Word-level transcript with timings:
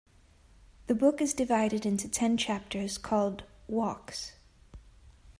The 0.87 0.95
book 0.95 1.21
is 1.21 1.31
divided 1.35 1.85
into 1.85 2.09
ten 2.09 2.35
chapters 2.35 2.97
called 2.97 3.43
"Walks". 3.67 4.31